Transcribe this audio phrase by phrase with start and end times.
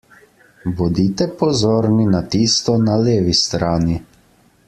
[0.77, 4.03] Bodite pozorni na tisto na levi strani.